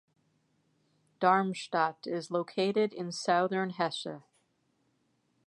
[1.19, 4.23] Darmstadt is located in southern Hesse.